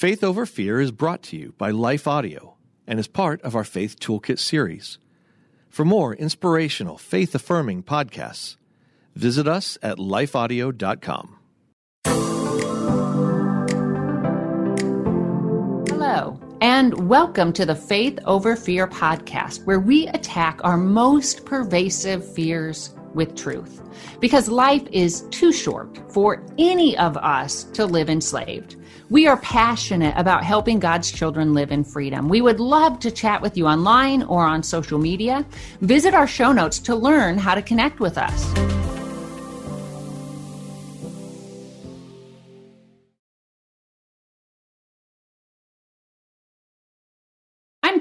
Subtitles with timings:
[0.00, 2.56] Faith Over Fear is brought to you by Life Audio
[2.86, 4.96] and is part of our Faith Toolkit series.
[5.68, 8.56] For more inspirational, faith affirming podcasts,
[9.14, 11.36] visit us at lifeaudio.com.
[15.88, 22.26] Hello, and welcome to the Faith Over Fear podcast, where we attack our most pervasive
[22.34, 23.82] fears with truth.
[24.18, 28.76] Because life is too short for any of us to live enslaved.
[29.10, 32.28] We are passionate about helping God's children live in freedom.
[32.28, 35.44] We would love to chat with you online or on social media.
[35.80, 38.79] Visit our show notes to learn how to connect with us.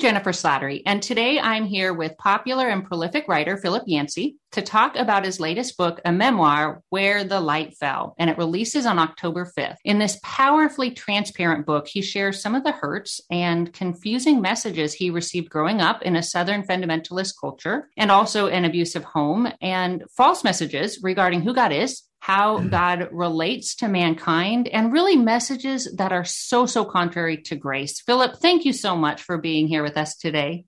[0.10, 4.96] Jennifer Slattery, and today I'm here with popular and prolific writer Philip Yancey to talk
[4.96, 9.46] about his latest book, a memoir, Where the Light Fell, and it releases on October
[9.56, 9.76] 5th.
[9.86, 15.12] In this powerfully transparent book, he shares some of the hurts and confusing messages he
[15.12, 20.44] received growing up in a Southern fundamentalist culture and also an abusive home, and false
[20.44, 22.70] messages regarding who God is how mm-hmm.
[22.70, 28.02] God relates to mankind, and really messages that are so, so contrary to grace.
[28.02, 30.66] Philip, thank you so much for being here with us today.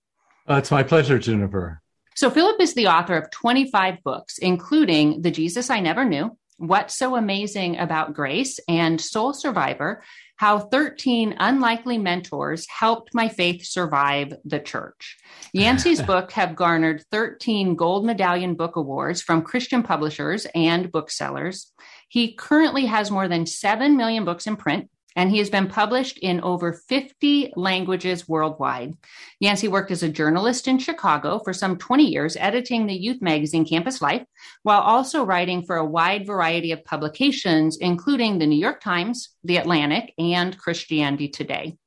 [0.50, 1.82] Uh, it's my pleasure, Jennifer.
[2.16, 6.98] So, Philip is the author of 25 books, including The Jesus I Never Knew, What's
[6.98, 10.04] So Amazing About Grace, and Soul Survivor
[10.42, 15.20] how 13 unlikely mentors helped my faith survive the church.
[15.54, 21.72] Yancey's book have garnered 13 gold medallion book awards from Christian publishers and booksellers.
[22.10, 26.18] He currently has more than 7 million books in print and he has been published
[26.20, 28.96] in over 50 languages worldwide.
[29.40, 33.66] Yancey worked as a journalist in Chicago for some 20 years, editing the youth magazine
[33.66, 34.24] Campus Life,
[34.64, 39.58] while also writing for a wide variety of publications, including the New York Times, The
[39.58, 41.78] Atlantic, and Christianity Today.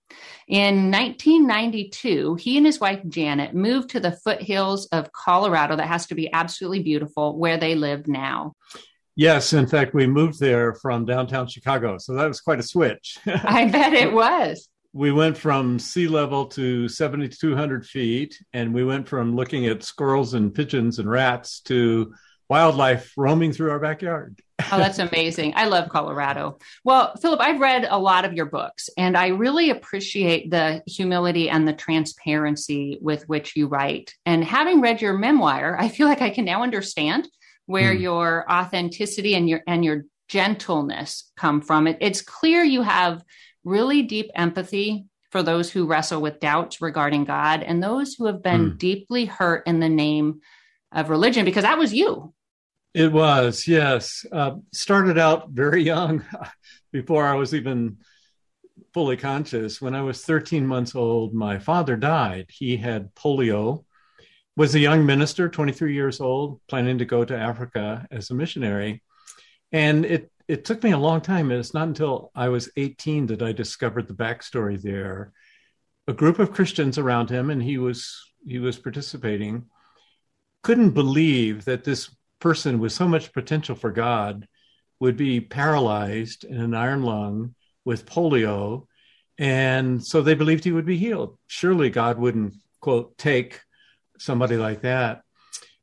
[0.47, 6.07] In 1992, he and his wife Janet moved to the foothills of Colorado, that has
[6.09, 8.53] to be absolutely beautiful, where they live now.
[9.17, 13.19] Yes, in fact, we moved there from downtown Chicago, so that was quite a switch.
[13.27, 14.69] I bet it was.
[14.93, 20.35] We went from sea level to 7,200 feet, and we went from looking at squirrels
[20.35, 22.13] and pigeons and rats to
[22.49, 24.41] wildlife roaming through our backyard.
[24.73, 25.53] oh, that's amazing.
[25.57, 26.59] I love Colorado.
[26.85, 31.51] Well, Philip, I've read a lot of your books, and I really appreciate the humility
[31.51, 34.15] and the transparency with which you write.
[34.27, 37.29] And having read your memoir, I feel like I can now understand
[37.67, 38.01] where mm.
[38.01, 41.87] your authenticity and your and your gentleness come from.
[41.87, 43.25] It, it's clear you have
[43.65, 48.43] really deep empathy for those who wrestle with doubts regarding God and those who have
[48.43, 48.79] been mm.
[48.79, 50.41] deeply hurt in the name
[50.93, 52.33] of religion, because that was you.
[52.95, 54.25] It was, yes.
[54.31, 56.25] Uh, started out very young,
[56.93, 57.99] before I was even
[58.93, 59.83] fully conscious.
[59.83, 62.47] When I was 13 months old, my father died.
[62.51, 63.85] He had polio
[64.57, 69.03] was a young minister, 23 years old, planning to go to Africa as a missionary.
[69.73, 71.51] And it, it took me a long time.
[71.51, 75.33] It's not until I was 18 that I discovered the backstory there.
[76.07, 79.65] A group of Christians around him, and he was he was participating,
[80.63, 84.47] couldn't believe that this person with so much potential for God
[85.01, 87.55] would be paralyzed in an iron lung
[87.87, 88.87] with polio.
[89.39, 91.39] And so they believed he would be healed.
[91.47, 93.61] Surely God wouldn't, quote, take
[94.19, 95.23] somebody like that.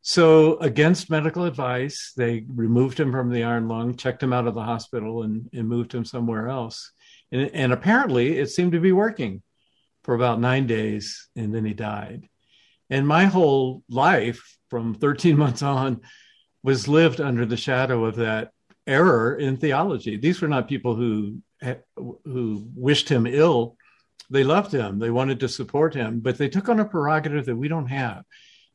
[0.03, 4.55] So, against medical advice, they removed him from the iron lung, checked him out of
[4.55, 6.91] the hospital, and, and moved him somewhere else.
[7.31, 9.43] And, and apparently, it seemed to be working
[10.03, 12.27] for about nine days, and then he died.
[12.89, 16.01] And my whole life, from 13 months on,
[16.63, 18.51] was lived under the shadow of that
[18.87, 20.17] error in theology.
[20.17, 21.41] These were not people who
[22.25, 23.77] who wished him ill
[24.29, 24.99] they loved him.
[24.99, 28.23] They wanted to support him, but they took on a prerogative that we don't have.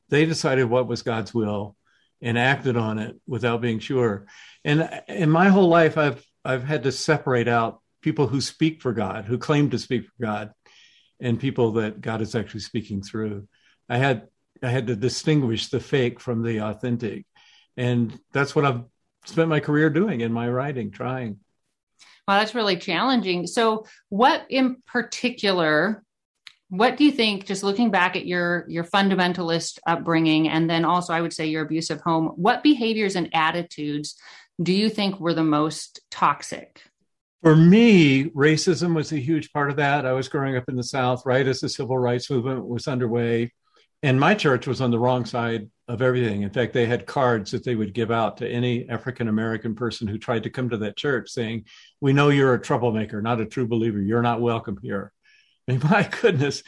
[0.08, 1.76] They decided what was God's will
[2.22, 4.26] and acted on it without being sure.
[4.64, 8.92] And in my whole life, I've I've had to separate out people who speak for
[8.92, 10.52] God, who claim to speak for God,
[11.20, 13.48] and people that God is actually speaking through.
[13.88, 14.28] I had
[14.62, 17.26] I had to distinguish the fake from the authentic,
[17.76, 18.84] and that's what I've
[19.24, 21.40] spent my career doing in my writing, trying.
[22.26, 23.46] Wow, that's really challenging.
[23.46, 26.02] So, what in particular,
[26.68, 31.12] what do you think, just looking back at your your fundamentalist upbringing, and then also
[31.12, 34.16] I would say your abusive home, what behaviors and attitudes
[34.60, 36.82] do you think were the most toxic?
[37.42, 40.04] For me, racism was a huge part of that.
[40.04, 43.52] I was growing up in the South right as the civil rights movement was underway.
[44.02, 46.42] And my church was on the wrong side of everything.
[46.42, 50.06] In fact, they had cards that they would give out to any African American person
[50.08, 51.64] who tried to come to that church saying,
[52.00, 54.00] We know you're a troublemaker, not a true believer.
[54.00, 55.12] You're not welcome here.
[55.68, 56.62] Mean, my goodness.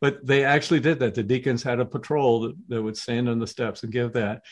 [0.00, 1.14] But they actually did that.
[1.14, 4.42] The deacons had a patrol that, that would stand on the steps and give that.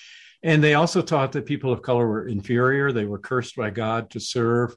[0.42, 2.90] And they also taught that people of color were inferior.
[2.90, 4.74] They were cursed by God to serve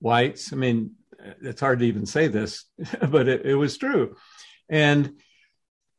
[0.00, 0.52] whites.
[0.52, 0.92] I mean,
[1.42, 2.64] it's hard to even say this,
[3.08, 4.16] but it, it was true.
[4.68, 5.12] And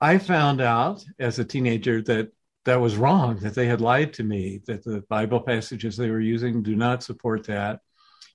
[0.04, 2.28] I found out as a teenager that
[2.66, 6.20] that was wrong, that they had lied to me, that the Bible passages they were
[6.20, 7.80] using do not support that.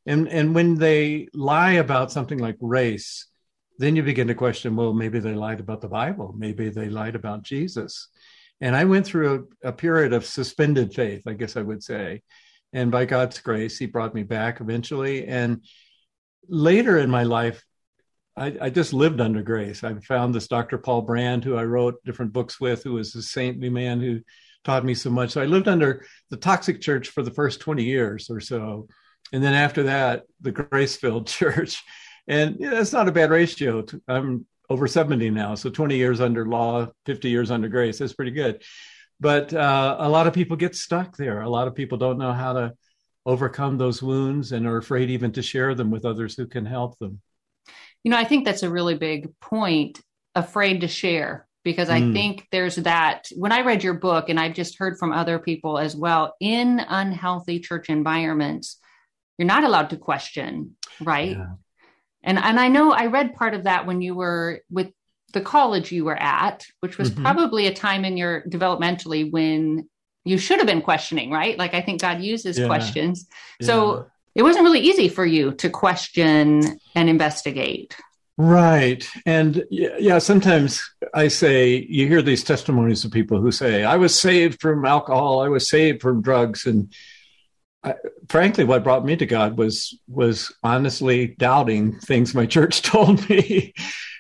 [0.07, 3.27] And, and when they lie about something like race,
[3.77, 7.15] then you begin to question well, maybe they lied about the Bible, maybe they lied
[7.15, 8.09] about Jesus.
[8.63, 12.23] And I went through a, a period of suspended faith, I guess I would say.
[12.73, 15.27] And by God's grace, He brought me back eventually.
[15.27, 15.63] And
[16.49, 17.63] later in my life,
[18.39, 19.83] I, I, just lived under grace.
[19.85, 20.79] I found this Dr.
[20.79, 24.21] Paul Brand, who I wrote different books with, who was a saintly man who
[24.65, 25.31] taught me so much.
[25.31, 28.89] So I lived under the toxic church for the first 20 years or so.
[29.33, 31.83] And then after that, the grace filled church.
[32.27, 33.85] And that's not a bad ratio.
[34.07, 35.55] I'm over 70 now.
[35.55, 37.99] So 20 years under law, 50 years under grace.
[37.99, 38.63] That's pretty good.
[39.21, 41.41] But uh, a lot of people get stuck there.
[41.41, 42.75] A lot of people don't know how to
[43.27, 46.99] overcome those wounds and are afraid even to share them with others who can help
[46.99, 47.21] them.
[48.09, 50.01] You know, I think that's a really big point,
[50.35, 52.15] afraid to share, because I mm.
[52.15, 53.29] think there's that.
[53.37, 56.81] When I read your book, and I've just heard from other people as well, in
[56.81, 58.79] unhealthy church environments,
[59.37, 61.37] you're not allowed to question, right?
[61.37, 61.57] Yeah.
[62.23, 64.91] And and I know I read part of that when you were with
[65.35, 67.25] the college you were at, which was mm-hmm.
[67.25, 69.87] probably a time in your developmentally when
[70.25, 71.59] you should have been questioning, right?
[71.59, 72.69] Like I think God uses yeah.
[72.69, 73.27] questions.
[73.61, 74.07] So
[74.39, 77.97] it wasn't really easy for you to question and investigate.
[78.37, 79.07] Right.
[79.27, 80.81] And yeah, sometimes
[81.13, 85.41] I say, you hear these testimonies of people who say, I was saved from alcohol,
[85.41, 86.67] I was saved from drugs.
[86.67, 86.95] And
[87.83, 87.97] I,
[88.29, 93.75] frankly, what brought me to God was, was honestly doubting things my church told me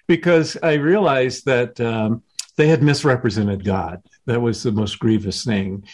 [0.08, 2.24] because I realized that um,
[2.56, 4.02] they had misrepresented God.
[4.26, 5.84] That was the most grievous thing.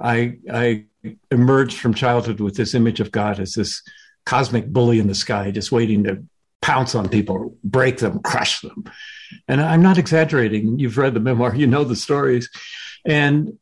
[0.00, 0.84] I, I
[1.30, 3.82] emerged from childhood with this image of God as this
[4.24, 6.24] cosmic bully in the sky, just waiting to
[6.60, 8.84] pounce on people, break them, crush them.
[9.48, 10.78] And I'm not exaggerating.
[10.78, 12.48] You've read the memoir, you know the stories.
[13.04, 13.58] And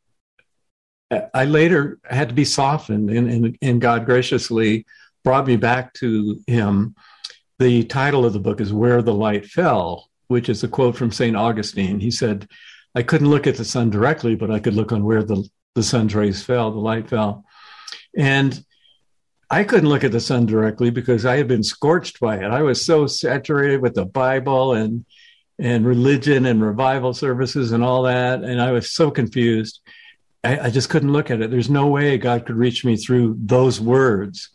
[1.33, 4.85] I later had to be softened, and, and, and God graciously
[5.23, 6.95] brought me back to Him.
[7.59, 11.11] The title of the book is Where the Light Fell, which is a quote from
[11.11, 11.35] St.
[11.35, 11.99] Augustine.
[11.99, 12.47] He said,
[12.95, 15.83] I couldn't look at the sun directly, but I could look on where the the
[15.83, 17.45] sun's rays fell, the light fell.
[18.17, 18.63] And
[19.49, 22.45] I couldn't look at the sun directly because I had been scorched by it.
[22.45, 25.05] I was so saturated with the Bible and
[25.59, 29.79] and religion and revival services and all that, and I was so confused.
[30.43, 31.51] I, I just couldn't look at it.
[31.51, 34.49] There's no way God could reach me through those words.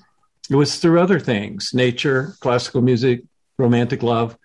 [0.51, 3.23] It was through other things, nature, classical music,
[3.57, 4.37] romantic love,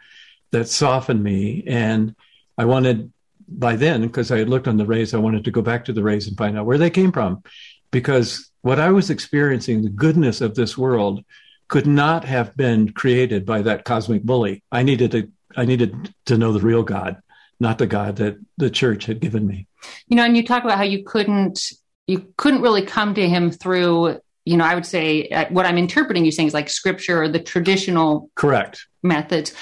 [0.52, 1.64] that softened me.
[1.66, 2.16] And
[2.60, 3.12] I wanted
[3.60, 5.94] by then, because I had looked on the rays, I wanted to go back to
[5.94, 7.44] the rays and find out where they came from.
[7.92, 11.24] Because what I was experiencing, the goodness of this world,
[11.68, 14.64] could not have been created by that cosmic bully.
[14.72, 17.22] I needed to I needed to know the real God,
[17.60, 19.68] not the God that the church had given me.
[20.08, 21.72] You know, and you talk about how you couldn't
[22.08, 25.78] you couldn't really come to him through you know, I would say uh, what I'm
[25.78, 29.54] interpreting you saying is like scripture or the traditional correct methods.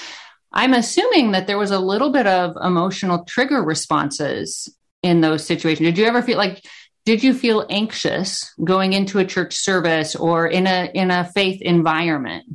[0.52, 5.86] I'm assuming that there was a little bit of emotional trigger responses in those situations.
[5.86, 6.64] Did you ever feel like
[7.06, 11.62] did you feel anxious going into a church service or in a in a faith
[11.62, 12.46] environment?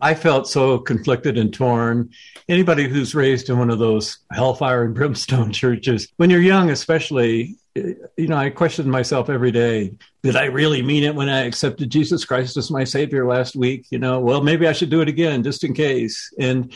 [0.00, 2.10] I felt so conflicted and torn.
[2.48, 7.56] Anybody who's raised in one of those hellfire and brimstone churches, when you're young, especially,
[7.74, 9.92] you know, I questioned myself every day.
[10.22, 13.86] Did I really mean it when I accepted Jesus Christ as my Savior last week?
[13.90, 16.32] You know, well, maybe I should do it again just in case.
[16.38, 16.72] And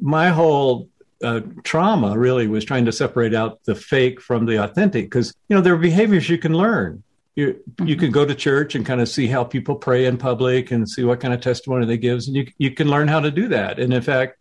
[0.00, 0.88] my whole
[1.22, 5.56] uh, trauma really was trying to separate out the fake from the authentic because you
[5.56, 7.02] know there are behaviors you can learn.
[7.36, 7.86] You mm-hmm.
[7.86, 10.88] you can go to church and kind of see how people pray in public and
[10.88, 13.48] see what kind of testimony they give and you you can learn how to do
[13.48, 13.78] that.
[13.78, 14.38] And in fact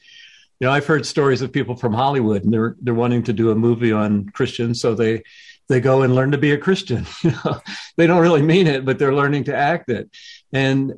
[0.59, 3.51] you know i've heard stories of people from hollywood and they're they're wanting to do
[3.51, 5.23] a movie on christians so they
[5.69, 7.05] they go and learn to be a christian.
[7.23, 7.61] You know
[7.95, 10.09] they don't really mean it but they're learning to act it.
[10.51, 10.93] And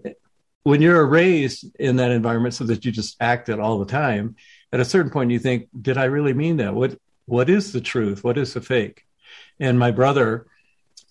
[0.64, 4.36] when you're raised in that environment so that you just act it all the time,
[4.72, 6.74] at a certain point you think, did I really mean that?
[6.74, 8.24] What what is the truth?
[8.24, 9.06] What is the fake?
[9.60, 10.48] And my brother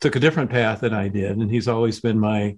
[0.01, 2.57] took a different path than I did, and he's always been my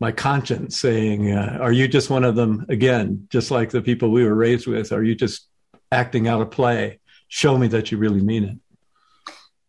[0.00, 3.26] my conscience saying, uh, "Are you just one of them again?
[3.30, 4.92] Just like the people we were raised with?
[4.92, 5.48] Are you just
[5.90, 6.98] acting out a play?
[7.28, 8.58] Show me that you really mean it."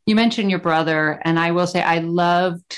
[0.05, 2.77] You mentioned your brother, and I will say I loved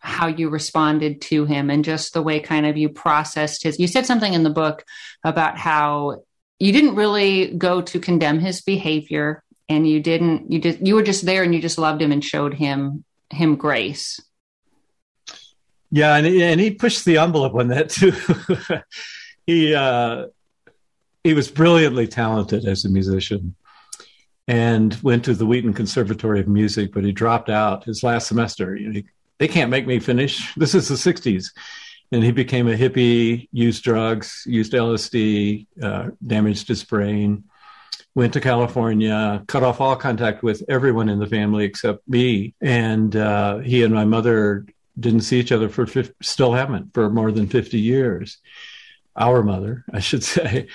[0.00, 3.78] how you responded to him and just the way kind of you processed his.
[3.78, 4.84] You said something in the book
[5.24, 6.22] about how
[6.58, 11.02] you didn't really go to condemn his behavior and you didn't you just you were
[11.02, 14.20] just there and you just loved him and showed him him grace
[15.90, 18.12] yeah and he, and he pushed the envelope on that too
[19.46, 20.26] he uh
[21.22, 23.54] he was brilliantly talented as a musician
[24.46, 28.74] and went to the Wheaton Conservatory of Music, but he dropped out his last semester.
[28.74, 29.04] You know, he,
[29.38, 30.54] they can't make me finish.
[30.56, 31.52] This is the 60s.
[32.10, 37.44] And he became a hippie, used drugs, used LSD, uh, damaged his brain,
[38.14, 42.54] went to California, cut off all contact with everyone in the family except me.
[42.60, 44.64] And uh, he and my mother
[44.98, 48.38] didn't see each other for, 50, still haven't for more than 50 years.
[49.14, 50.68] Our mother, I should say.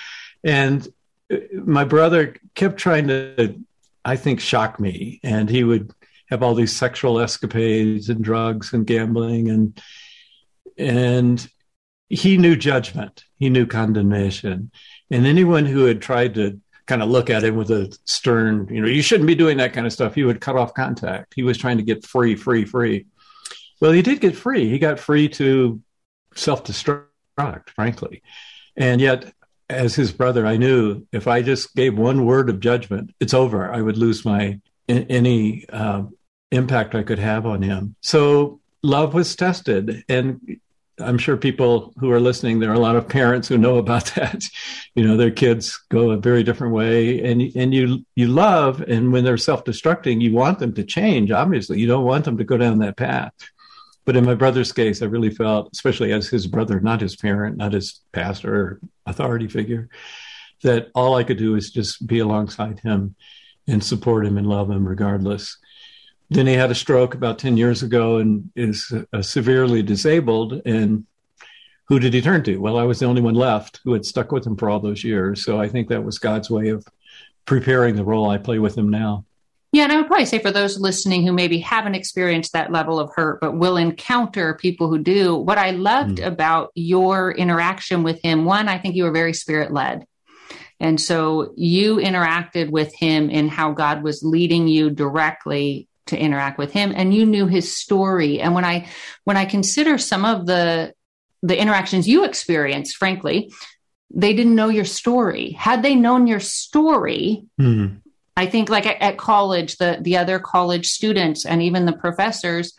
[0.44, 0.86] And
[1.32, 3.60] uh, my brother kept trying to,
[4.04, 5.20] I think, shock me.
[5.22, 5.92] And he would
[6.34, 9.80] have all these sexual escapades and drugs and gambling and
[10.76, 11.48] and
[12.08, 13.24] he knew judgment.
[13.36, 14.72] He knew condemnation.
[15.10, 18.80] And anyone who had tried to kind of look at him with a stern you
[18.80, 21.32] know you shouldn't be doing that kind of stuff he would cut off contact.
[21.34, 23.06] He was trying to get free free free.
[23.80, 24.68] Well he did get free.
[24.68, 25.80] He got free to
[26.34, 28.22] self-destruct frankly.
[28.76, 29.32] And yet
[29.70, 33.72] as his brother i knew if i just gave one word of judgment it's over.
[33.72, 36.04] I would lose my any uh,
[36.54, 37.96] impact I could have on him.
[38.00, 40.58] So love was tested, and
[41.00, 44.06] I'm sure people who are listening, there are a lot of parents who know about
[44.14, 44.44] that.
[44.94, 49.12] You know, their kids go a very different way, and and you you love, and
[49.12, 51.30] when they're self-destructing, you want them to change.
[51.30, 53.32] Obviously, you don't want them to go down that path.
[54.04, 57.56] But in my brother's case, I really felt, especially as his brother, not his parent,
[57.56, 59.88] not his pastor or authority figure,
[60.62, 63.16] that all I could do is just be alongside him
[63.66, 65.56] and support him and love him regardless.
[66.34, 70.60] Then he had a stroke about 10 years ago and is uh, severely disabled.
[70.66, 71.06] And
[71.86, 72.56] who did he turn to?
[72.56, 75.04] Well, I was the only one left who had stuck with him for all those
[75.04, 75.44] years.
[75.44, 76.86] So I think that was God's way of
[77.46, 79.24] preparing the role I play with him now.
[79.70, 82.98] Yeah, and I would probably say for those listening who maybe haven't experienced that level
[82.98, 86.26] of hurt, but will encounter people who do, what I loved mm.
[86.26, 90.06] about your interaction with him, one, I think you were very spirit led.
[90.80, 96.58] And so you interacted with him in how God was leading you directly to interact
[96.58, 98.40] with him and you knew his story.
[98.40, 98.88] And when I
[99.24, 100.94] when I consider some of the
[101.42, 103.52] the interactions you experienced, frankly,
[104.10, 105.50] they didn't know your story.
[105.50, 107.96] Had they known your story, mm-hmm.
[108.36, 112.74] I think like at, at college, the the other college students and even the professors,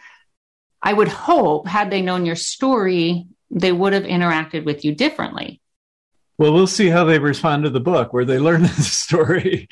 [0.81, 5.61] I would hope had they known your story, they would have interacted with you differently.
[6.37, 9.67] Well, we'll see how they respond to the book, where they learn the story.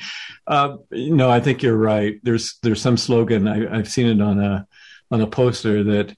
[0.46, 2.20] Uh, I think you're right.
[2.22, 4.66] There's there's some slogan I, I've seen it on a
[5.10, 6.16] on a poster that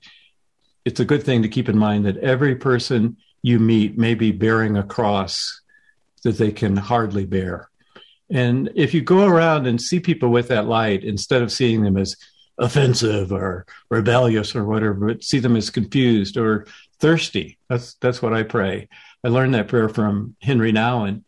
[0.85, 4.33] it's a good thing to keep in mind that every person you meet may be
[4.33, 5.61] bearing a cross
[6.23, 7.69] that they can hardly bear.
[8.31, 11.97] And if you go around and see people with that light, instead of seeing them
[11.97, 12.17] as
[12.59, 16.67] offensive or rebellious or whatever, but see them as confused or
[16.99, 17.59] thirsty.
[17.69, 18.89] That's that's what I pray.
[19.27, 21.25] I learned that prayer from Henri Nouwen, and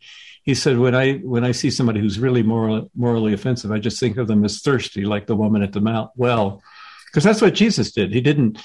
[0.49, 3.99] He said, when I when I see somebody who's really moral, morally offensive, I just
[3.99, 6.63] think of them as thirsty, like the woman at the mount well,
[7.05, 8.13] because that's what Jesus did.
[8.13, 8.57] He didn't.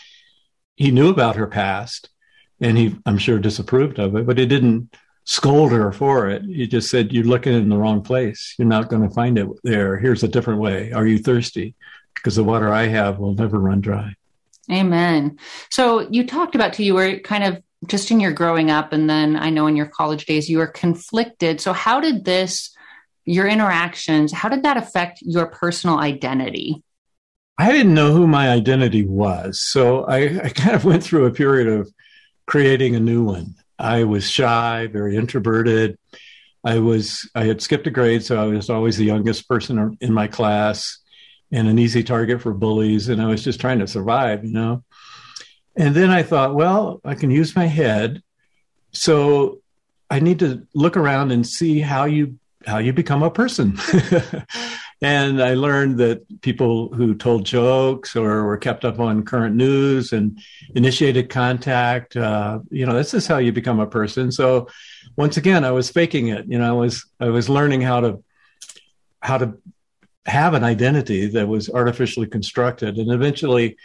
[0.76, 2.08] He knew about her past,
[2.60, 6.42] and he, I'm sure, disapproved of it, but he didn't scold her for it.
[6.44, 8.54] He just said, "You're looking in the wrong place.
[8.58, 9.98] You're not going to find it there.
[9.98, 10.92] Here's a different way.
[10.92, 11.74] Are you thirsty?
[12.14, 14.14] Because the water I have will never run dry."
[14.70, 15.38] Amen.
[15.68, 19.08] So you talked about too, you were kind of just in your growing up and
[19.08, 21.60] then I know in your college days you were conflicted.
[21.60, 22.74] So how did this
[23.24, 26.82] your interactions, how did that affect your personal identity?
[27.56, 29.60] I didn't know who my identity was.
[29.62, 31.90] So I, I kind of went through a period of
[32.46, 33.54] creating a new one.
[33.78, 35.98] I was shy, very introverted.
[36.64, 40.12] I was I had skipped a grade, so I was always the youngest person in
[40.12, 40.98] my class
[41.52, 43.08] and an easy target for bullies.
[43.08, 44.82] And I was just trying to survive, you know.
[45.76, 48.22] And then I thought, well, I can use my head.
[48.92, 49.60] So
[50.10, 53.78] I need to look around and see how you how you become a person.
[55.02, 60.12] and I learned that people who told jokes or were kept up on current news
[60.12, 60.40] and
[60.74, 64.32] initiated contact, uh, you know, this is how you become a person.
[64.32, 64.68] So
[65.16, 66.46] once again, I was faking it.
[66.48, 68.24] You know, I was I was learning how to
[69.20, 69.58] how to
[70.26, 73.76] have an identity that was artificially constructed, and eventually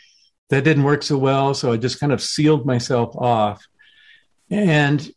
[0.50, 1.54] that didn't work so well.
[1.54, 3.66] So I just kind of sealed myself off.
[4.50, 5.10] And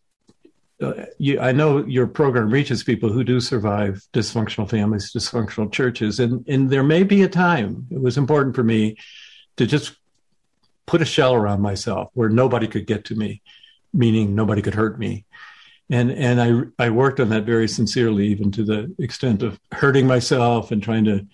[0.82, 6.18] uh, you, I know your program reaches people who do survive dysfunctional families, dysfunctional churches,
[6.20, 7.86] and and there may be a time.
[7.90, 8.96] It was important for me
[9.56, 9.96] to just
[10.86, 13.42] put a shell around myself where nobody could get to me,
[13.94, 15.24] meaning nobody could hurt me.
[15.88, 16.40] And and
[16.78, 20.82] I I worked on that very sincerely, even to the extent of hurting myself and
[20.82, 21.26] trying to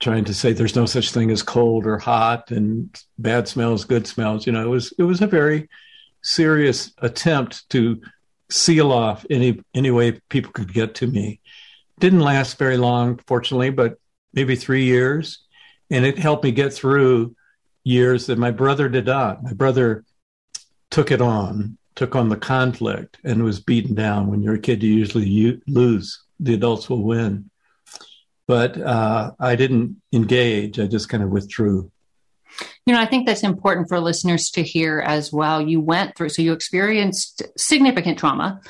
[0.00, 4.06] trying to say there's no such thing as cold or hot and bad smells, good
[4.06, 4.46] smells.
[4.46, 5.68] You know, it was it was a very
[6.22, 8.00] serious attempt to
[8.50, 11.40] seal off any any way people could get to me.
[11.98, 13.98] Didn't last very long, fortunately, but
[14.32, 15.44] maybe three years,
[15.90, 17.36] and it helped me get through
[17.84, 19.42] years that my brother did not.
[19.42, 20.04] My brother
[20.90, 24.28] took it on, took on the conflict, and was beaten down.
[24.28, 26.22] When you're a kid, you usually lose.
[26.40, 27.50] The adults will win.
[28.50, 30.80] But uh, I didn't engage.
[30.80, 31.92] I just kind of withdrew.
[32.84, 35.62] You know, I think that's important for listeners to hear as well.
[35.62, 38.60] You went through, so you experienced significant trauma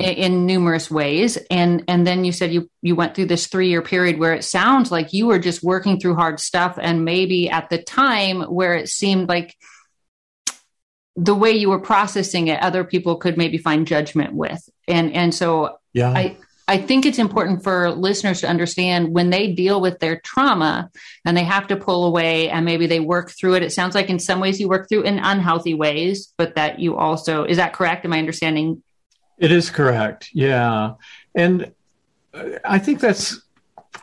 [0.00, 3.68] in, in numerous ways, and and then you said you you went through this three
[3.68, 7.48] year period where it sounds like you were just working through hard stuff, and maybe
[7.48, 9.54] at the time where it seemed like
[11.14, 15.32] the way you were processing it, other people could maybe find judgment with, and and
[15.32, 16.36] so yeah, I
[16.68, 20.90] I think it's important for listeners to understand when they deal with their trauma
[21.24, 23.62] and they have to pull away and maybe they work through it.
[23.62, 26.96] It sounds like in some ways you work through in unhealthy ways, but that you
[26.96, 28.04] also, is that correct?
[28.04, 28.82] Am I understanding?
[29.38, 30.30] It is correct.
[30.32, 30.94] Yeah.
[31.34, 31.72] And
[32.64, 33.42] I think that's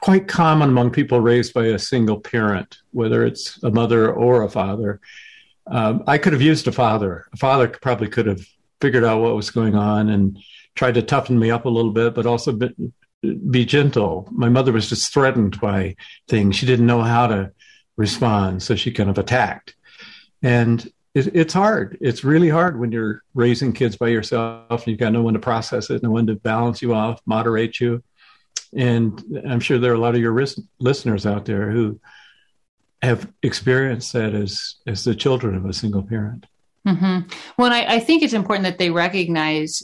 [0.01, 4.49] quite common among people raised by a single parent, whether it's a mother or a
[4.49, 4.99] father.
[5.67, 7.25] Um, I could have used a father.
[7.33, 8.41] A father probably could have
[8.81, 10.37] figured out what was going on and
[10.75, 12.73] tried to toughen me up a little bit, but also be,
[13.49, 14.27] be gentle.
[14.31, 15.95] My mother was just threatened by
[16.27, 16.55] things.
[16.55, 17.51] She didn't know how to
[17.97, 19.75] respond, so she kind of attacked.
[20.41, 21.97] And it, it's hard.
[22.01, 25.39] It's really hard when you're raising kids by yourself and you've got no one to
[25.39, 28.03] process it, no one to balance you off, moderate you.
[28.75, 31.99] And I'm sure there are a lot of your ris- listeners out there who
[33.01, 36.45] have experienced that as as the children of a single parent.
[36.87, 37.29] Mm-hmm.
[37.57, 39.83] Well, I, I think it's important that they recognize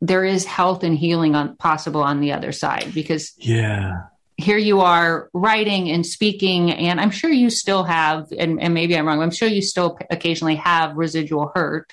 [0.00, 4.02] there is health and healing on possible on the other side because yeah.
[4.36, 8.96] here you are writing and speaking and i'm sure you still have and, and maybe
[8.96, 11.92] i'm wrong i'm sure you still occasionally have residual hurt.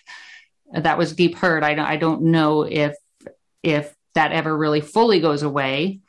[0.73, 1.63] That was deep hurt.
[1.63, 2.95] I don't, I don't know if
[3.61, 5.99] if that ever really fully goes away.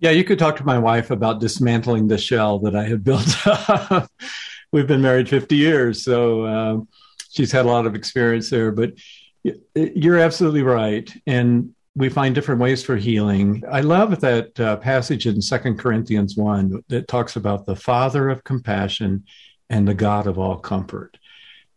[0.00, 3.46] Yeah you could talk to my wife about dismantling the shell that i had built
[3.46, 4.10] up.
[4.70, 6.88] We've been married 50 years so um,
[7.30, 8.92] she's had a lot of experience there but
[9.74, 11.10] you're absolutely right.
[11.26, 13.64] And we find different ways for healing.
[13.70, 18.44] I love that uh, passage in Second Corinthians 1 that talks about the Father of
[18.44, 19.24] compassion
[19.68, 21.18] and the God of all comfort.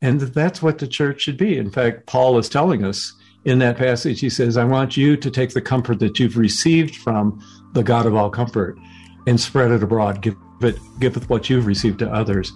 [0.02, 1.58] And that's what the church should be.
[1.58, 3.14] In fact, Paul is telling us
[3.46, 6.96] in that passage, he says, I want you to take the comfort that you've received
[6.96, 7.44] from
[7.74, 8.78] the God of all comfort
[9.26, 10.22] and spread it abroad.
[10.22, 12.54] Give it, give it what you've received to others.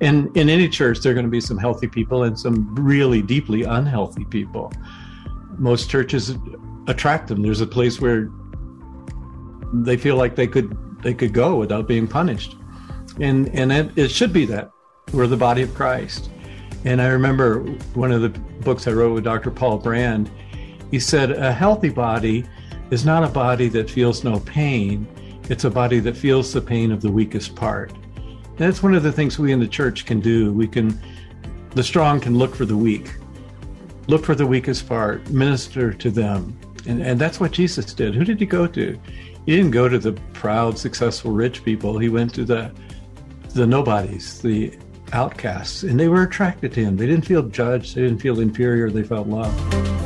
[0.00, 3.22] And in any church, there are going to be some healthy people and some really
[3.22, 4.72] deeply unhealthy people.
[5.58, 6.36] Most churches
[6.86, 7.42] attract them.
[7.42, 8.30] There's a place where
[9.72, 12.56] they feel like they could they could go without being punished,
[13.20, 14.70] and and it, it should be that
[15.12, 16.30] we're the body of Christ.
[16.84, 17.60] And I remember
[17.94, 18.28] one of the
[18.60, 19.50] books I wrote with Dr.
[19.50, 20.30] Paul Brand.
[20.90, 22.44] He said a healthy body
[22.90, 25.06] is not a body that feels no pain
[25.50, 27.92] it's a body that feels the pain of the weakest part.
[27.92, 30.52] And that's one of the things we in the church can do.
[30.52, 30.98] We can,
[31.70, 33.14] the strong can look for the weak,
[34.08, 36.58] look for the weakest part, minister to them.
[36.86, 38.14] And, and that's what Jesus did.
[38.14, 38.98] Who did he go to?
[39.44, 41.98] He didn't go to the proud, successful, rich people.
[41.98, 42.72] He went to the,
[43.54, 44.76] the nobodies, the
[45.12, 46.96] outcasts, and they were attracted to him.
[46.96, 50.05] They didn't feel judged, they didn't feel inferior, they felt loved.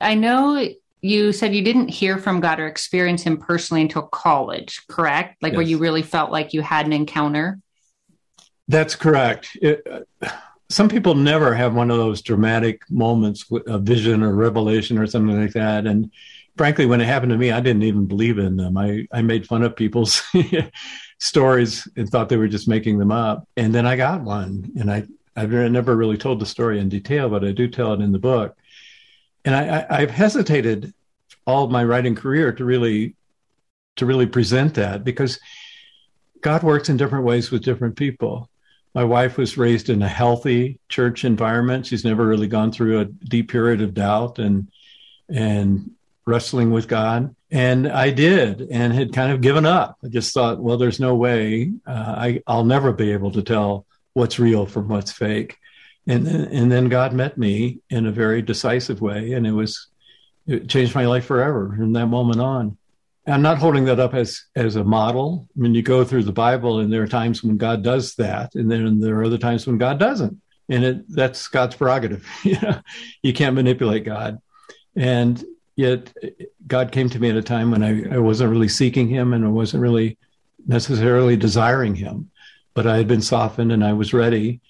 [0.00, 0.68] I know
[1.00, 5.42] you said you didn't hear from God or experience Him personally until college, correct?
[5.42, 5.56] Like Yes.
[5.56, 7.58] where you really felt like you had an encounter.
[8.68, 9.56] That's correct.
[9.62, 10.28] It, uh,
[10.68, 15.06] some people never have one of those dramatic moments, with a vision or revelation or
[15.06, 15.86] something like that.
[15.86, 16.10] And
[16.56, 18.76] frankly, when it happened to me, I didn't even believe in them.
[18.76, 20.22] I, I made fun of people's
[21.20, 23.46] stories and thought they were just making them up.
[23.56, 25.04] And then I got one, and I
[25.36, 28.18] I've never really told the story in detail, but I do tell it in the
[28.18, 28.56] book.
[29.46, 30.92] And I, I, I've hesitated
[31.46, 33.14] all my writing career to really
[33.96, 35.40] to really present that because
[36.42, 38.50] God works in different ways with different people.
[38.94, 41.86] My wife was raised in a healthy church environment.
[41.86, 44.68] She's never really gone through a deep period of doubt and
[45.28, 45.92] and
[46.26, 47.34] wrestling with God.
[47.50, 49.96] And I did, and had kind of given up.
[50.04, 53.86] I just thought, well, there's no way uh, I, I'll never be able to tell
[54.14, 55.56] what's real from what's fake.
[56.06, 59.88] And then, and then God met me in a very decisive way, and it was
[60.46, 62.76] it changed my life forever from that moment on.
[63.26, 65.48] I'm not holding that up as as a model.
[65.56, 68.54] I mean, you go through the Bible, and there are times when God does that,
[68.54, 72.26] and then there are other times when God doesn't, and it that's God's prerogative.
[72.44, 72.80] you know,
[73.22, 74.40] you can't manipulate God,
[74.94, 76.14] and yet
[76.66, 79.44] God came to me at a time when I, I wasn't really seeking Him, and
[79.44, 80.18] I wasn't really
[80.64, 82.30] necessarily desiring Him,
[82.74, 84.60] but I had been softened, and I was ready.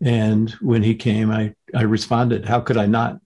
[0.00, 2.46] And when He came, I I responded.
[2.46, 3.20] How could I not?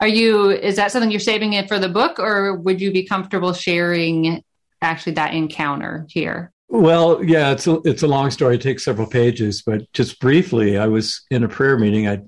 [0.00, 3.04] Are you, is that something you're saving it for the book or would you be
[3.04, 4.42] comfortable sharing
[4.80, 6.52] actually that encounter here?
[6.68, 8.54] Well, yeah, it's a, it's a long story.
[8.54, 12.08] It takes several pages, but just briefly, I was in a prayer meeting.
[12.08, 12.22] I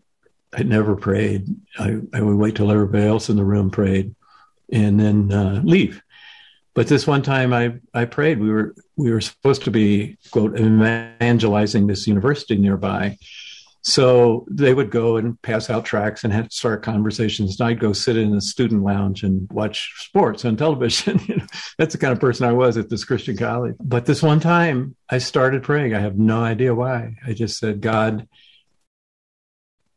[0.55, 1.47] I never prayed.
[1.79, 4.15] I, I would wait till everybody else in the room prayed,
[4.71, 6.03] and then uh, leave.
[6.75, 8.41] But this one time, I I prayed.
[8.41, 13.19] We were we were supposed to be quote evangelizing this university nearby,
[13.83, 17.59] so they would go and pass out tracts and have start conversations.
[17.59, 21.21] And I'd go sit in the student lounge and watch sports on television.
[21.27, 21.47] you know,
[21.79, 23.75] that's the kind of person I was at this Christian college.
[23.81, 25.95] But this one time, I started praying.
[25.95, 27.17] I have no idea why.
[27.27, 28.29] I just said, God,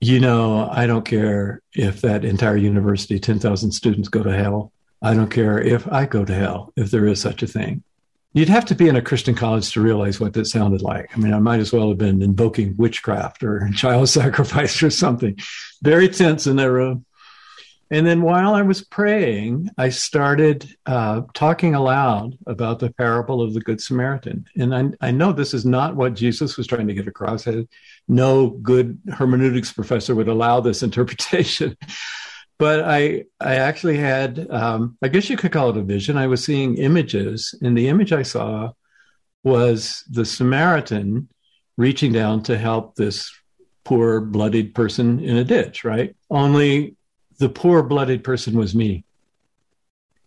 [0.02, 4.72] you know, I don't care if that entire university, 10,000 students go to hell.
[5.06, 7.84] I don't care if I go to hell, if there is such a thing.
[8.34, 11.15] You'd have to be in a Christian college to realize what that sounded like.
[11.15, 15.38] I mean, I might as well have been invoking witchcraft or child sacrifice or something.
[15.84, 17.06] Very tense in that room.
[17.91, 23.54] And then while I was praying, I started uh, talking aloud about the parable of
[23.54, 24.48] the Good Samaritan.
[24.58, 27.48] And I, I know this is not what Jesus was trying to get across.
[28.08, 31.78] No good hermeneutics professor would allow this interpretation.
[32.58, 36.18] But I, I actually had, um, I guess you could call it a vision.
[36.18, 38.72] I was seeing images, and the image I saw
[39.44, 41.28] was the Samaritan
[41.78, 43.30] reaching down to help this
[43.84, 46.15] poor, bloodied person in a ditch, right?
[46.30, 46.96] Only
[47.39, 49.04] the poor blooded person was me.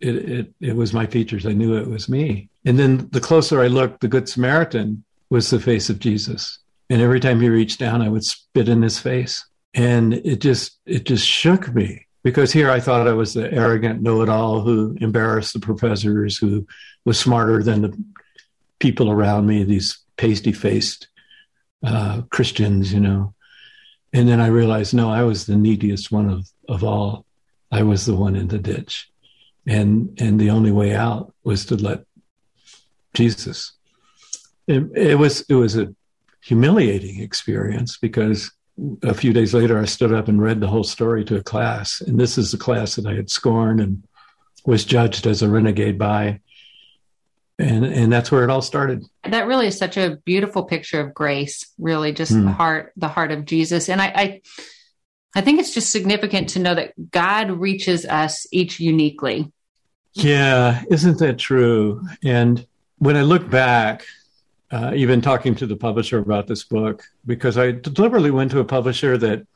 [0.01, 1.47] It, it, it was my features.
[1.47, 2.51] I knew it was me.
[2.65, 6.59] And then the closer I looked, the Good Samaritan was the face of Jesus.
[6.91, 9.45] And every time he reached down, I would spit in his face.
[9.75, 14.03] And it just, it just shook me because here I thought I was the arrogant
[14.03, 16.67] know-it-all who embarrassed the professors, who
[17.07, 18.05] was smarter than the
[18.81, 21.09] people around me, these pasty-faced
[21.83, 23.33] uh, Christians, you know.
[24.13, 27.25] And then I realized, no, I was the neediest one of, of all.
[27.73, 29.11] I was the one in the ditch.
[29.67, 32.05] And, and the only way out was to let
[33.15, 33.73] Jesus.
[34.67, 35.95] It, it was, it was a
[36.43, 38.51] humiliating experience because
[39.03, 42.01] a few days later, I stood up and read the whole story to a class.
[42.01, 44.03] And this is the class that I had scorned and
[44.65, 46.41] was judged as a renegade by.
[47.59, 49.05] And, and that's where it all started.
[49.25, 52.45] That really is such a beautiful picture of grace, really just Hmm.
[52.45, 53.89] the heart, the heart of Jesus.
[53.89, 54.41] And I, I,
[55.35, 59.51] I think it's just significant to know that God reaches us each uniquely.
[60.15, 62.07] Yeah, isn't that true?
[62.25, 62.65] And
[62.99, 64.05] when I look back,
[64.71, 68.65] uh, even talking to the publisher about this book, because I deliberately went to a
[68.65, 69.47] publisher that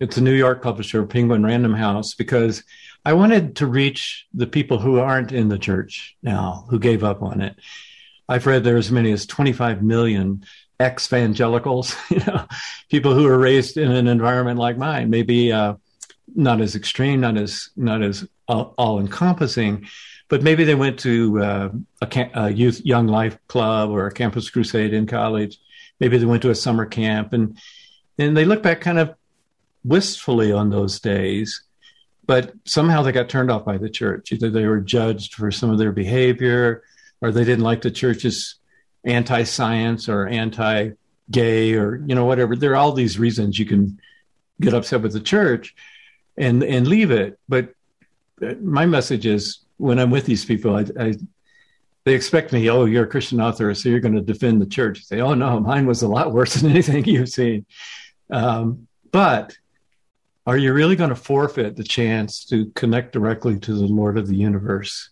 [0.00, 2.64] it's a New York publisher, Penguin Random House, because
[3.04, 7.22] I wanted to reach the people who aren't in the church now, who gave up
[7.22, 7.56] on it.
[8.28, 10.44] I've read there are as many as 25 million
[10.80, 12.46] ex-evangelicals, you know,
[12.90, 15.74] people who were raised in an environment like mine, maybe uh,
[16.34, 19.86] not as extreme, not as not as all, all encompassing,
[20.32, 21.68] but maybe they went to uh,
[22.00, 25.58] a, a youth young life club or a campus crusade in college.
[26.00, 27.58] Maybe they went to a summer camp, and
[28.16, 29.14] and they look back kind of
[29.84, 31.62] wistfully on those days.
[32.24, 34.32] But somehow they got turned off by the church.
[34.32, 36.82] Either they were judged for some of their behavior,
[37.20, 38.54] or they didn't like the church's
[39.04, 42.56] anti-science or anti-gay or you know whatever.
[42.56, 44.00] There are all these reasons you can
[44.62, 45.74] get upset with the church
[46.38, 47.38] and and leave it.
[47.50, 47.74] But
[48.40, 51.14] uh, my message is when I'm with these people, I, I
[52.04, 55.04] they expect me, oh, you're a Christian author, so you're going to defend the church.
[55.04, 57.66] Say, oh no, mine was a lot worse than anything you've seen.
[58.30, 59.56] Um, but
[60.46, 64.26] are you really going to forfeit the chance to connect directly to the Lord of
[64.26, 65.10] the universe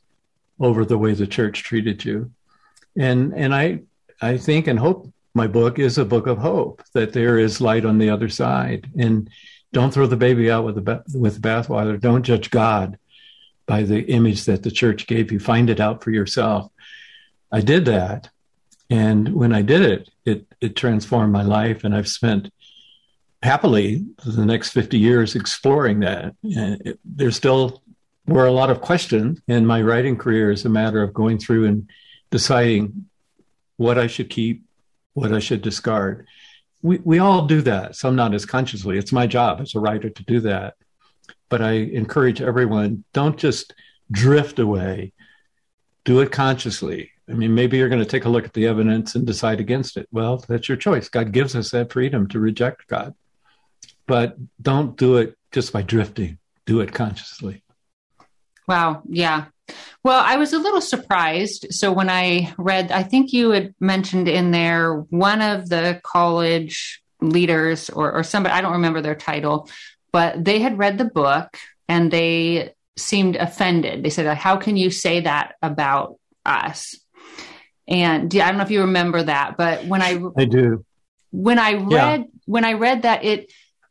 [0.58, 2.32] over the way the church treated you?
[2.96, 3.80] And and I
[4.20, 7.84] I think and hope my book is a book of hope that there is light
[7.84, 8.90] on the other side.
[8.98, 9.30] And
[9.72, 12.00] don't throw the baby out with the with the bathwater.
[12.00, 12.98] Don't judge God
[13.70, 15.38] by the image that the church gave you.
[15.38, 16.72] Find it out for yourself.
[17.52, 18.28] I did that,
[18.90, 22.50] and when I did it, it it transformed my life, and I've spent
[23.44, 26.34] happily the next 50 years exploring that.
[26.42, 27.80] And it, there still
[28.26, 31.66] were a lot of questions, and my writing career is a matter of going through
[31.66, 31.88] and
[32.32, 33.06] deciding
[33.76, 34.64] what I should keep,
[35.14, 36.26] what I should discard.
[36.82, 38.98] We, we all do that, some not as consciously.
[38.98, 40.74] It's my job as a writer to do that.
[41.48, 43.74] But I encourage everyone don't just
[44.10, 45.12] drift away,
[46.04, 47.10] do it consciously.
[47.28, 49.96] I mean, maybe you're going to take a look at the evidence and decide against
[49.96, 50.08] it.
[50.10, 51.08] Well, that's your choice.
[51.08, 53.14] God gives us that freedom to reject God
[54.10, 56.38] but don't do it just by drifting.
[56.66, 57.62] Do it consciously.
[58.66, 59.02] Wow.
[59.08, 59.44] Yeah.
[60.02, 61.68] Well, I was a little surprised.
[61.70, 67.00] So when I read, I think you had mentioned in there one of the college
[67.20, 69.70] leaders or, or somebody, I don't remember their title,
[70.12, 71.56] but they had read the book
[71.88, 74.02] and they seemed offended.
[74.04, 76.96] They said, How can you say that about us?
[77.88, 80.84] And I don't know if you remember that, but when I I do.
[81.32, 82.26] When I read yeah.
[82.46, 83.50] when I read that it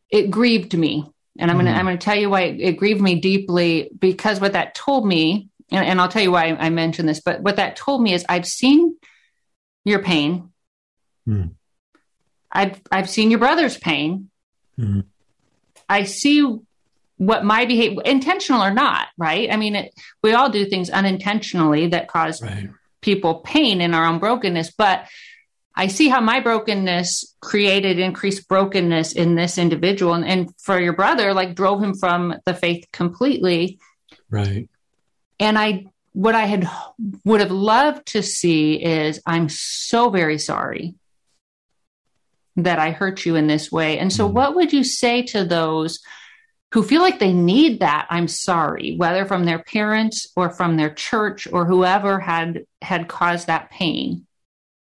[0.10, 1.06] it grieved me.
[1.38, 1.66] And I'm mm-hmm.
[1.66, 4.54] going to, I'm going to tell you why it, it, grieved me deeply because what
[4.54, 7.56] that told me, and, and I'll tell you why I, I, mentioned this, but what
[7.56, 8.98] that told me is I've seen
[9.86, 10.50] your pain.
[11.28, 11.52] Mm.
[12.52, 14.30] I've, I've seen your brother's pain.
[14.78, 15.06] Mm.
[15.90, 16.60] I see
[17.18, 19.52] what my behavior, intentional or not, right?
[19.52, 22.70] I mean, it, we all do things unintentionally that cause right.
[23.02, 25.06] people pain in our own brokenness, but
[25.76, 30.14] I see how my brokenness created increased brokenness in this individual.
[30.14, 33.80] And, and for your brother, like drove him from the faith completely.
[34.30, 34.70] Right.
[35.40, 36.70] And I, what I had
[37.24, 40.96] would have loved to see is I'm so very sorry
[42.64, 44.00] that I hurt you in this way.
[44.00, 44.34] And so, mm.
[44.34, 46.00] what would you say to those
[46.72, 50.94] who feel like they need that I'm sorry, whether from their parents or from their
[50.94, 54.26] church or whoever had had caused that pain?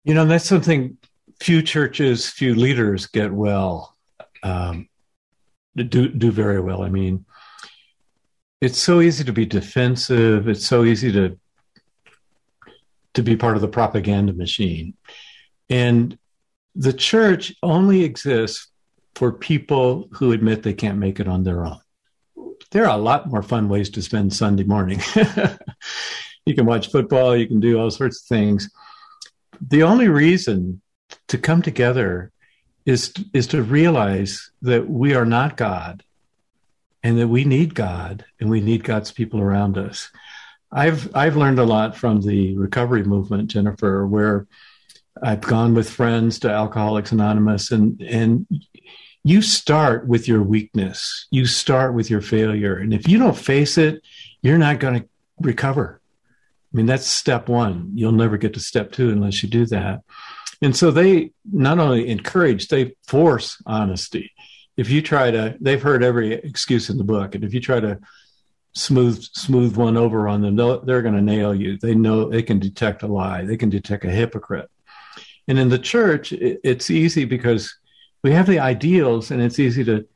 [0.05, 0.97] You know, that's something
[1.41, 3.97] few churches, few leaders get well,
[4.43, 4.89] um,
[5.77, 6.83] do do very well.
[6.83, 7.25] I mean,
[8.61, 10.49] it's so easy to be defensive.
[10.49, 11.39] It's so easy to
[13.15, 14.95] to be part of the propaganda machine,
[15.69, 16.17] and
[16.75, 18.69] the church only exists
[19.15, 21.79] for people who admit they can't make it on their own.
[22.71, 25.01] There are a lot more fun ways to spend Sunday morning.
[26.47, 27.37] you can watch football.
[27.37, 28.71] You can do all sorts of things
[29.69, 30.81] the only reason
[31.29, 32.33] to come together
[32.85, 36.03] is is to realize that we are not God
[37.03, 40.11] and that we need God and we need God's people around us.
[40.73, 44.47] I've I've learned a lot from the recovery movement, Jennifer, where
[45.21, 48.47] I've gone with friends to Alcoholics Anonymous and and
[49.25, 51.27] you start with your weakness.
[51.31, 52.77] You start with your failure.
[52.77, 54.03] And if you don't face it,
[54.43, 55.09] you're not going to
[55.41, 56.01] recover.
[56.73, 57.93] I mean, that's step one.
[57.95, 60.01] You'll never get to step two unless you do that.
[60.61, 64.33] And so they not only encourage, they force honesty.
[64.77, 67.79] If you try to, they've heard every excuse in the book, and if you try
[67.79, 68.01] to
[68.75, 71.77] smooth smooth one over on them, they're going to nail you.
[71.77, 73.45] They know they can detect a lie.
[73.45, 74.71] They can detect a hypocrite.
[75.49, 77.75] And in the church, it's easy because
[78.23, 80.07] we have the ideals, and it's easy to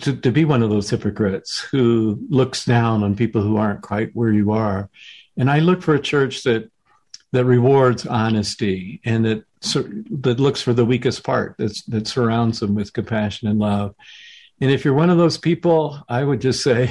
[0.00, 4.14] to, to be one of those hypocrites who looks down on people who aren't quite
[4.16, 4.90] where you are.
[5.36, 6.70] And I look for a church that
[7.32, 9.44] that rewards honesty and that
[10.22, 13.94] that looks for the weakest part that that surrounds them with compassion and love.
[14.60, 16.90] And if you're one of those people, I would just say,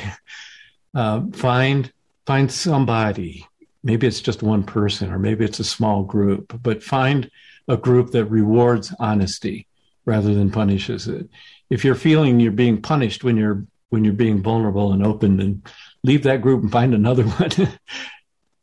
[0.93, 1.91] uh, find
[2.25, 3.47] find somebody.
[3.85, 7.31] Maybe it's just one person, or maybe it's a small group, but find
[7.69, 9.67] a group that rewards honesty
[10.05, 11.29] rather than punishes it
[11.69, 15.63] if you're feeling you're being punished when you're when you're being vulnerable and open, then
[16.03, 17.51] leave that group and find another one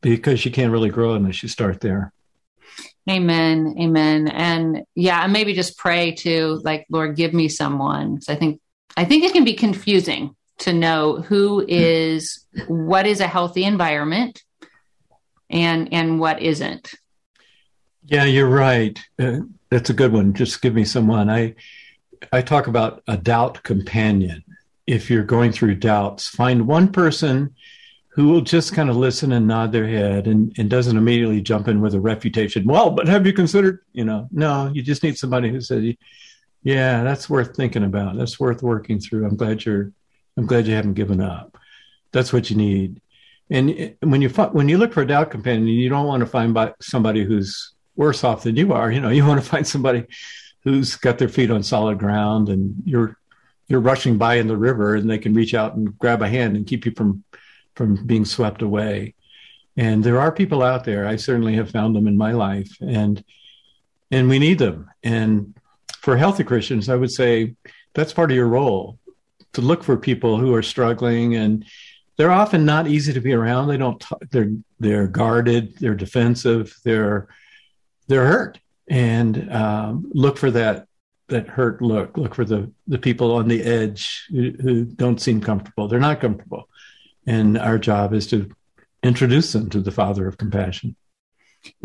[0.00, 2.12] because you can't really grow unless you start there.
[3.08, 3.76] Amen.
[3.80, 4.28] Amen.
[4.28, 8.20] And yeah, and maybe just pray to like, Lord, give me someone.
[8.20, 8.60] So I think
[8.96, 11.66] I think it can be confusing to know who hmm.
[11.68, 14.42] is what is a healthy environment
[15.52, 16.94] and and what isn't.
[18.04, 18.98] Yeah, you're right.
[19.18, 20.34] Uh, that's a good one.
[20.34, 21.30] Just give me someone.
[21.30, 21.54] I
[22.32, 24.42] I talk about a doubt companion.
[24.86, 27.54] If you're going through doubts, find one person
[28.14, 31.66] who will just kind of listen and nod their head and, and doesn't immediately jump
[31.66, 32.66] in with a refutation.
[32.66, 35.94] Well, but have you considered, you know, no, you just need somebody who says,
[36.62, 38.16] yeah, that's worth thinking about.
[38.16, 39.26] That's worth working through.
[39.26, 39.92] I'm glad you're,
[40.36, 41.56] I'm glad you haven't given up.
[42.12, 43.00] That's what you need.
[43.52, 46.56] And when you when you look for a doubt companion, you don't want to find
[46.80, 48.90] somebody who's worse off than you are.
[48.90, 50.06] You know, you want to find somebody
[50.64, 53.18] who's got their feet on solid ground, and you're
[53.68, 56.56] you're rushing by in the river, and they can reach out and grab a hand
[56.56, 57.24] and keep you from
[57.74, 59.14] from being swept away.
[59.76, 61.06] And there are people out there.
[61.06, 63.22] I certainly have found them in my life, and
[64.10, 64.90] and we need them.
[65.02, 65.54] And
[65.98, 67.54] for healthy Christians, I would say
[67.92, 68.98] that's part of your role
[69.52, 71.66] to look for people who are struggling and
[72.16, 73.68] they're often not easy to be around.
[73.68, 74.02] They don't.
[74.30, 75.78] They're they're guarded.
[75.78, 76.76] They're defensive.
[76.84, 77.28] They're
[78.08, 78.58] they're hurt.
[78.88, 80.86] And um, look for that
[81.28, 82.16] that hurt look.
[82.16, 85.88] Look for the the people on the edge who, who don't seem comfortable.
[85.88, 86.68] They're not comfortable.
[87.26, 88.50] And our job is to
[89.02, 90.96] introduce them to the Father of compassion.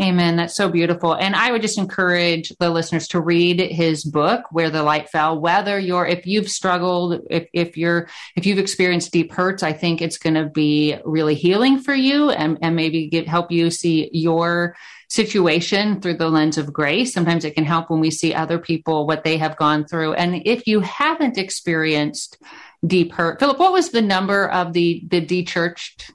[0.01, 0.37] Amen.
[0.37, 1.13] That's so beautiful.
[1.13, 5.39] And I would just encourage the listeners to read his book, Where the Light Fell.
[5.39, 10.01] Whether you're, if you've struggled, if, if you're, if you've experienced deep hurts, I think
[10.01, 14.09] it's going to be really healing for you and, and maybe get, help you see
[14.13, 14.75] your
[15.09, 17.13] situation through the lens of grace.
[17.13, 20.13] Sometimes it can help when we see other people, what they have gone through.
[20.13, 22.37] And if you haven't experienced
[22.85, 26.11] deep hurt, Philip, what was the number of the, the de-churched?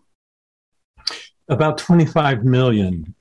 [1.49, 3.15] About 25 million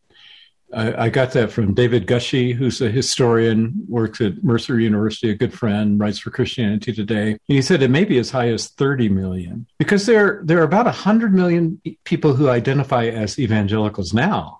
[0.73, 5.35] I, I, got that from David Gushee, who's a historian, works at Mercer University, a
[5.35, 7.31] good friend, writes for Christianity Today.
[7.31, 10.63] And he said it may be as high as 30 million because there, there are
[10.63, 14.59] about 100 million people who identify as evangelicals now.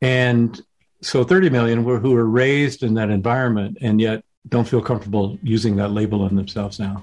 [0.00, 0.60] And
[1.00, 5.38] so 30 million were, who were raised in that environment and yet don't feel comfortable
[5.42, 7.02] using that label on themselves now.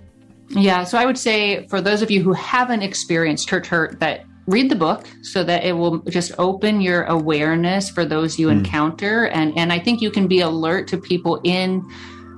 [0.49, 4.25] Yeah, so I would say for those of you who haven't experienced church hurt, that
[4.47, 8.51] read the book so that it will just open your awareness for those you mm.
[8.51, 9.27] encounter.
[9.27, 11.87] And and I think you can be alert to people in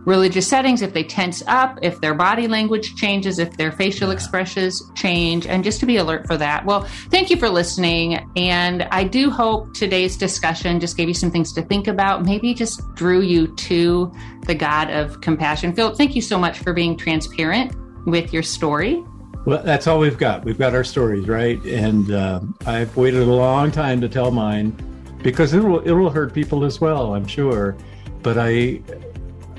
[0.06, 4.14] religious settings if they tense up if their body language changes if their facial yeah.
[4.14, 6.66] expressions change and just to be alert for that.
[6.66, 8.30] Well thank you for listening.
[8.36, 12.54] And i do hope today's discussion just gave you some things to think about maybe
[12.54, 14.12] just drew you to
[14.46, 15.74] the god of compassion.
[15.74, 17.74] Philip thank you so much for being transparent
[18.06, 19.06] with your story
[19.46, 20.46] well, that's all we've got.
[20.46, 21.62] We've got our stories, right?
[21.66, 24.76] And uh, I've waited a long time to tell mine
[25.22, 27.76] because it will it will hurt people as well, I'm sure.
[28.22, 28.82] But I,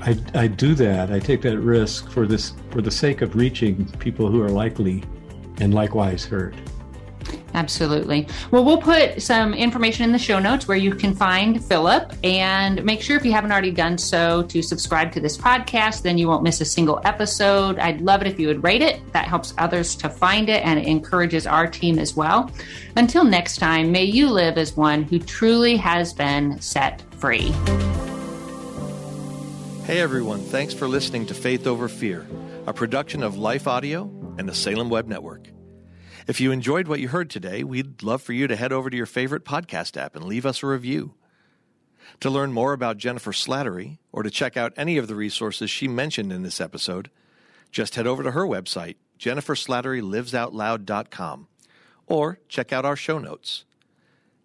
[0.01, 1.11] I, I do that.
[1.11, 5.03] I take that risk for this for the sake of reaching people who are likely
[5.59, 6.55] and likewise hurt.
[7.55, 8.27] Absolutely.
[8.51, 12.83] Well, we'll put some information in the show notes where you can find Philip and
[12.83, 16.27] make sure if you haven't already done so to subscribe to this podcast, then you
[16.27, 17.79] won't miss a single episode.
[17.79, 18.99] I'd love it if you would rate it.
[19.13, 22.51] That helps others to find it and it encourages our team as well.
[22.97, 27.53] Until next time, may you live as one who truly has been set free.
[29.85, 32.27] Hey everyone, thanks for listening to Faith Over Fear,
[32.67, 35.54] a production of Life Audio and the Salem Web Network.
[36.27, 38.97] If you enjoyed what you heard today, we'd love for you to head over to
[38.97, 41.13] your favorite podcast app and leave us a review.
[42.21, 45.87] To learn more about Jennifer Slattery or to check out any of the resources she
[45.87, 47.11] mentioned in this episode,
[47.71, 51.47] just head over to her website, jenniferslatterylivesoutloud.com,
[52.07, 53.65] or check out our show notes.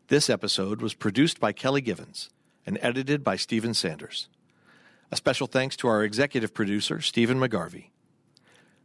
[0.09, 2.29] This episode was produced by Kelly Givens
[2.67, 4.29] and edited by Stephen Sanders.
[5.11, 7.87] A special thanks to our executive producer, Stephen McGarvey.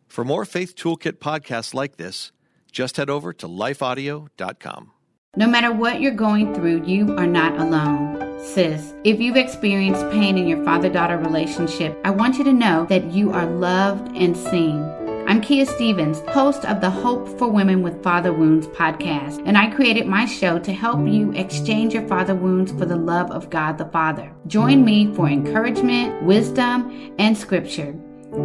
[0.07, 2.31] For more Faith Toolkit podcasts like this,
[2.75, 4.91] just head over to lifeaudio.com.
[5.37, 8.39] No matter what you're going through, you are not alone.
[8.39, 12.85] Sis, if you've experienced pain in your father daughter relationship, I want you to know
[12.85, 14.83] that you are loved and seen.
[15.27, 19.71] I'm Kia Stephens, host of the Hope for Women with Father Wounds podcast, and I
[19.71, 23.77] created my show to help you exchange your father wounds for the love of God
[23.77, 24.31] the Father.
[24.45, 27.95] Join me for encouragement, wisdom, and scripture.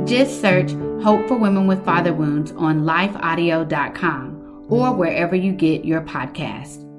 [0.07, 0.73] Just search
[1.03, 6.90] Hope for Women with Father Wounds on lifeaudio.com or wherever you get your podcast.